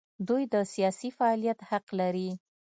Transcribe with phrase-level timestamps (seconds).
[0.27, 2.29] دوی د سیاسي فعالیت حق لري.